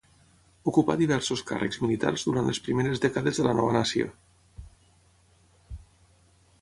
Ocupà 0.69 0.95
diversos 1.01 1.43
càrrecs 1.51 1.79
militars 1.83 2.25
durant 2.29 2.49
les 2.51 2.61
primeres 2.69 3.03
dècades 3.05 3.41
de 3.41 3.47
la 3.49 3.55
nova 3.61 3.79
nació. 3.79 4.09